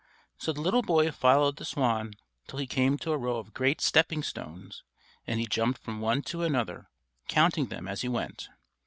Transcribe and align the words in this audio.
So 0.39 0.51
the 0.51 0.61
little 0.61 0.81
boy 0.81 1.11
followed 1.11 1.57
the 1.57 1.63
swan 1.63 2.15
till 2.47 2.57
he 2.57 2.65
came 2.65 2.97
to 2.97 3.11
a 3.11 3.19
row 3.19 3.37
of 3.37 3.53
great 3.53 3.79
stepping 3.81 4.23
stones, 4.23 4.81
and 5.27 5.39
he 5.39 5.45
jumped 5.45 5.79
from 5.79 6.01
one 6.01 6.23
to 6.23 6.41
another, 6.41 6.89
counting 7.27 7.67
them 7.67 7.87
as 7.87 8.01
he 8.01 8.09
went. 8.09 8.49